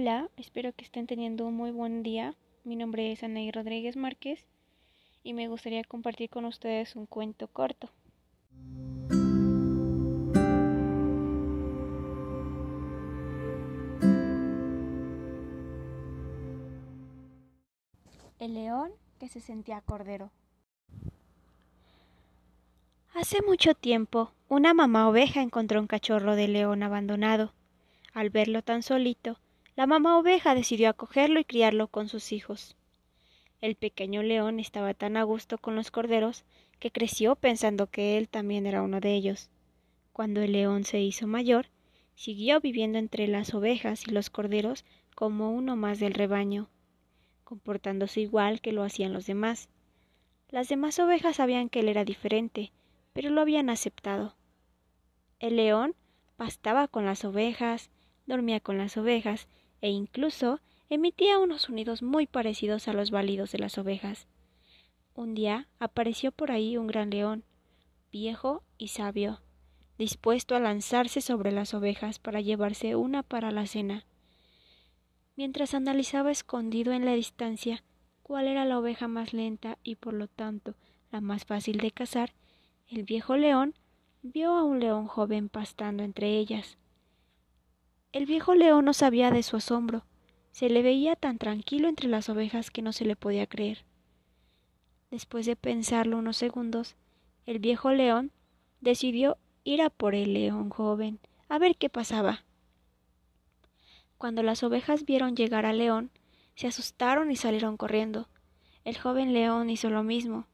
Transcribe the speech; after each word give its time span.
Hola, 0.00 0.30
espero 0.36 0.72
que 0.72 0.84
estén 0.84 1.08
teniendo 1.08 1.44
un 1.44 1.56
muy 1.56 1.72
buen 1.72 2.04
día. 2.04 2.36
Mi 2.62 2.76
nombre 2.76 3.10
es 3.10 3.24
Anaí 3.24 3.50
Rodríguez 3.50 3.96
Márquez 3.96 4.46
y 5.24 5.32
me 5.32 5.48
gustaría 5.48 5.82
compartir 5.82 6.30
con 6.30 6.44
ustedes 6.44 6.94
un 6.94 7.06
cuento 7.06 7.48
corto. 7.48 7.90
El 18.38 18.54
león 18.54 18.92
que 19.18 19.28
se 19.28 19.40
sentía 19.40 19.80
cordero. 19.80 20.30
Hace 23.14 23.42
mucho 23.42 23.74
tiempo, 23.74 24.30
una 24.48 24.74
mamá 24.74 25.08
oveja 25.08 25.42
encontró 25.42 25.80
un 25.80 25.88
cachorro 25.88 26.36
de 26.36 26.46
león 26.46 26.84
abandonado. 26.84 27.52
Al 28.14 28.30
verlo 28.30 28.62
tan 28.62 28.84
solito, 28.84 29.40
la 29.78 29.86
mamá 29.86 30.18
oveja 30.18 30.56
decidió 30.56 30.88
acogerlo 30.88 31.38
y 31.38 31.44
criarlo 31.44 31.86
con 31.86 32.08
sus 32.08 32.32
hijos. 32.32 32.74
El 33.60 33.76
pequeño 33.76 34.24
león 34.24 34.58
estaba 34.58 34.92
tan 34.92 35.16
a 35.16 35.22
gusto 35.22 35.56
con 35.56 35.76
los 35.76 35.92
corderos 35.92 36.44
que 36.80 36.90
creció 36.90 37.36
pensando 37.36 37.86
que 37.86 38.18
él 38.18 38.28
también 38.28 38.66
era 38.66 38.82
uno 38.82 38.98
de 38.98 39.14
ellos. 39.14 39.50
Cuando 40.12 40.42
el 40.42 40.50
león 40.50 40.82
se 40.82 41.00
hizo 41.00 41.28
mayor, 41.28 41.66
siguió 42.16 42.60
viviendo 42.60 42.98
entre 42.98 43.28
las 43.28 43.54
ovejas 43.54 44.04
y 44.08 44.10
los 44.10 44.30
corderos 44.30 44.84
como 45.14 45.52
uno 45.52 45.76
más 45.76 46.00
del 46.00 46.14
rebaño, 46.14 46.68
comportándose 47.44 48.20
igual 48.20 48.60
que 48.60 48.72
lo 48.72 48.82
hacían 48.82 49.12
los 49.12 49.26
demás. 49.26 49.68
Las 50.50 50.68
demás 50.68 50.98
ovejas 50.98 51.36
sabían 51.36 51.68
que 51.68 51.78
él 51.78 51.88
era 51.88 52.04
diferente, 52.04 52.72
pero 53.12 53.30
lo 53.30 53.40
habían 53.40 53.70
aceptado. 53.70 54.34
El 55.38 55.54
león 55.54 55.94
pastaba 56.36 56.88
con 56.88 57.06
las 57.06 57.24
ovejas, 57.24 57.90
dormía 58.26 58.58
con 58.58 58.76
las 58.76 58.96
ovejas 58.96 59.46
e 59.80 59.90
incluso 59.90 60.60
emitía 60.90 61.38
unos 61.38 61.62
sonidos 61.62 62.02
muy 62.02 62.26
parecidos 62.26 62.88
a 62.88 62.92
los 62.92 63.10
balidos 63.10 63.52
de 63.52 63.58
las 63.58 63.78
ovejas. 63.78 64.26
Un 65.14 65.34
día 65.34 65.68
apareció 65.78 66.32
por 66.32 66.50
ahí 66.50 66.76
un 66.76 66.86
gran 66.86 67.10
león, 67.10 67.44
viejo 68.10 68.62
y 68.78 68.88
sabio, 68.88 69.40
dispuesto 69.98 70.54
a 70.54 70.60
lanzarse 70.60 71.20
sobre 71.20 71.52
las 71.52 71.74
ovejas 71.74 72.18
para 72.18 72.40
llevarse 72.40 72.94
una 72.94 73.22
para 73.22 73.50
la 73.50 73.66
cena. 73.66 74.06
Mientras 75.36 75.74
analizaba 75.74 76.30
escondido 76.30 76.92
en 76.92 77.04
la 77.04 77.14
distancia 77.14 77.82
cuál 78.22 78.46
era 78.46 78.64
la 78.64 78.78
oveja 78.78 79.08
más 79.08 79.32
lenta 79.32 79.78
y 79.82 79.96
por 79.96 80.14
lo 80.14 80.28
tanto 80.28 80.74
la 81.10 81.20
más 81.20 81.44
fácil 81.44 81.78
de 81.78 81.90
cazar, 81.90 82.34
el 82.88 83.02
viejo 83.02 83.36
león 83.36 83.74
vio 84.22 84.52
a 84.56 84.64
un 84.64 84.80
león 84.80 85.06
joven 85.06 85.48
pastando 85.48 86.02
entre 86.02 86.38
ellas. 86.38 86.78
El 88.10 88.24
viejo 88.24 88.54
león 88.54 88.86
no 88.86 88.94
sabía 88.94 89.30
de 89.30 89.42
su 89.42 89.56
asombro. 89.56 90.04
Se 90.50 90.70
le 90.70 90.82
veía 90.82 91.14
tan 91.14 91.36
tranquilo 91.36 91.88
entre 91.88 92.08
las 92.08 92.30
ovejas 92.30 92.70
que 92.70 92.80
no 92.80 92.92
se 92.92 93.04
le 93.04 93.16
podía 93.16 93.46
creer. 93.46 93.84
Después 95.10 95.44
de 95.44 95.56
pensarlo 95.56 96.16
unos 96.16 96.38
segundos, 96.38 96.96
el 97.44 97.58
viejo 97.58 97.92
león 97.92 98.32
decidió 98.80 99.36
ir 99.62 99.82
a 99.82 99.90
por 99.90 100.14
el 100.14 100.32
león 100.32 100.70
joven, 100.70 101.20
a 101.50 101.58
ver 101.58 101.76
qué 101.76 101.90
pasaba. 101.90 102.44
Cuando 104.16 104.42
las 104.42 104.62
ovejas 104.62 105.04
vieron 105.04 105.36
llegar 105.36 105.66
al 105.66 105.78
león, 105.78 106.10
se 106.54 106.66
asustaron 106.66 107.30
y 107.30 107.36
salieron 107.36 107.76
corriendo. 107.76 108.28
El 108.84 108.98
joven 108.98 109.34
león 109.34 109.68
hizo 109.68 109.90
lo 109.90 110.02
mismo. 110.02 110.46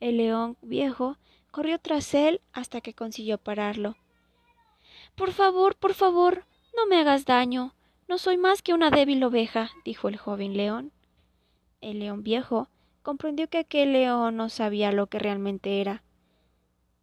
El 0.00 0.16
león 0.16 0.56
viejo 0.62 1.18
corrió 1.50 1.78
tras 1.78 2.14
él 2.14 2.40
hasta 2.52 2.80
que 2.80 2.94
consiguió 2.94 3.36
pararlo. 3.36 3.96
Por 5.14 5.32
favor, 5.32 5.76
por 5.76 5.94
favor, 5.94 6.46
no 6.76 6.86
me 6.86 6.98
hagas 6.98 7.24
daño. 7.24 7.74
No 8.08 8.18
soy 8.18 8.36
más 8.36 8.62
que 8.62 8.74
una 8.74 8.90
débil 8.90 9.22
oveja, 9.24 9.70
dijo 9.84 10.08
el 10.08 10.16
joven 10.16 10.56
león. 10.56 10.92
El 11.80 12.00
león 12.00 12.22
viejo 12.22 12.68
comprendió 13.02 13.48
que 13.48 13.58
aquel 13.58 13.92
león 13.92 14.36
no 14.36 14.48
sabía 14.48 14.92
lo 14.92 15.06
que 15.06 15.18
realmente 15.18 15.80
era. 15.80 16.02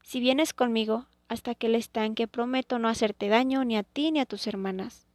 Si 0.03 0.19
vienes 0.19 0.53
conmigo 0.53 1.07
hasta 1.27 1.51
aquel 1.51 1.75
estanque, 1.75 2.27
prometo 2.27 2.79
no 2.79 2.87
hacerte 2.87 3.27
daño 3.27 3.63
ni 3.63 3.77
a 3.77 3.83
ti 3.83 4.11
ni 4.11 4.19
a 4.19 4.25
tus 4.25 4.47
hermanas. 4.47 5.07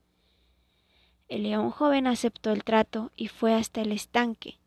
El 1.28 1.44
león 1.44 1.70
joven 1.70 2.06
aceptó 2.06 2.50
el 2.50 2.64
trato 2.64 3.10
y 3.16 3.28
fue 3.28 3.54
hasta 3.54 3.80
el 3.80 3.92
estanque. 3.92 4.58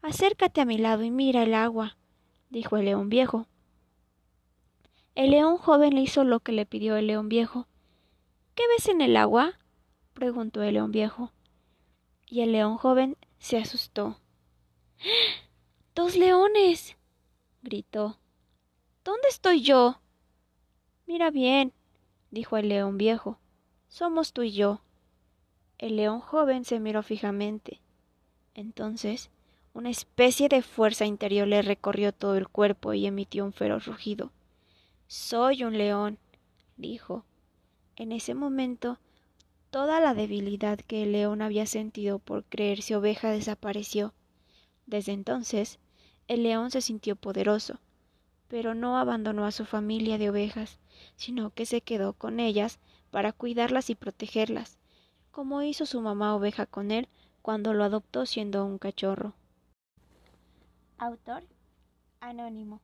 Acércate 0.00 0.60
a 0.60 0.64
mi 0.64 0.78
lado 0.78 1.02
y 1.02 1.10
mira 1.10 1.42
el 1.42 1.54
agua, 1.54 1.96
dijo 2.50 2.76
el 2.76 2.86
león 2.86 3.08
viejo. 3.08 3.46
El 5.14 5.32
león 5.32 5.58
joven 5.58 5.94
le 5.94 6.00
hizo 6.00 6.24
lo 6.24 6.40
que 6.40 6.52
le 6.52 6.66
pidió 6.66 6.96
el 6.96 7.08
león 7.08 7.28
viejo. 7.28 7.66
¿Qué 8.54 8.62
ves 8.68 8.88
en 8.88 9.00
el 9.00 9.16
agua? 9.16 9.58
preguntó 10.12 10.62
el 10.62 10.74
león 10.74 10.92
viejo. 10.92 11.32
Y 12.26 12.40
el 12.40 12.52
león 12.52 12.76
joven 12.76 13.16
se 13.38 13.58
asustó. 13.58 14.18
¡Dos 15.94 16.16
leones! 16.16 16.96
gritó. 17.62 18.18
¿Dónde 19.04 19.28
estoy 19.28 19.62
yo? 19.62 20.00
Mira 21.06 21.30
bien, 21.30 21.72
dijo 22.30 22.56
el 22.56 22.68
león 22.68 22.98
viejo. 22.98 23.38
Somos 23.88 24.32
tú 24.32 24.42
y 24.42 24.52
yo. 24.52 24.82
El 25.78 25.96
león 25.96 26.20
joven 26.20 26.64
se 26.64 26.78
miró 26.78 27.02
fijamente. 27.02 27.80
Entonces, 28.54 29.30
una 29.74 29.90
especie 29.90 30.48
de 30.48 30.62
fuerza 30.62 31.06
interior 31.06 31.48
le 31.48 31.62
recorrió 31.62 32.12
todo 32.12 32.36
el 32.36 32.48
cuerpo 32.48 32.92
y 32.92 33.06
emitió 33.06 33.44
un 33.44 33.52
feroz 33.52 33.86
rugido. 33.86 34.30
Soy 35.06 35.64
un 35.64 35.76
león, 35.76 36.18
dijo. 36.76 37.24
En 37.96 38.12
ese 38.12 38.34
momento, 38.34 38.98
toda 39.70 40.00
la 40.00 40.14
debilidad 40.14 40.78
que 40.78 41.02
el 41.02 41.12
león 41.12 41.42
había 41.42 41.66
sentido 41.66 42.18
por 42.18 42.44
creerse 42.44 42.96
oveja 42.96 43.30
desapareció. 43.30 44.14
Desde 44.86 45.12
entonces, 45.12 45.78
el 46.28 46.42
león 46.42 46.70
se 46.70 46.80
sintió 46.80 47.16
poderoso, 47.16 47.78
pero 48.48 48.74
no 48.74 48.96
abandonó 48.96 49.44
a 49.44 49.52
su 49.52 49.64
familia 49.64 50.18
de 50.18 50.30
ovejas, 50.30 50.78
sino 51.16 51.50
que 51.50 51.66
se 51.66 51.80
quedó 51.80 52.12
con 52.12 52.40
ellas 52.40 52.78
para 53.10 53.32
cuidarlas 53.32 53.90
y 53.90 53.94
protegerlas, 53.94 54.78
como 55.30 55.62
hizo 55.62 55.86
su 55.86 56.00
mamá 56.00 56.34
oveja 56.34 56.66
con 56.66 56.90
él 56.90 57.08
cuando 57.42 57.74
lo 57.74 57.84
adoptó 57.84 58.24
siendo 58.26 58.64
un 58.64 58.78
cachorro. 58.78 59.34
Autor 60.98 61.44
Anónimo 62.20 62.80